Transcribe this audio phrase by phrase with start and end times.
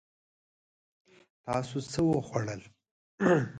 [1.45, 2.61] تاسو څه وخوړل؟